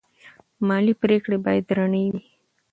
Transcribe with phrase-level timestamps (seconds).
[0.67, 2.23] مالي پریکړې باید رڼې وي.